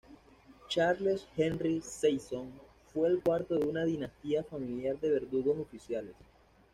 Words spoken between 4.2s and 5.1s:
familiar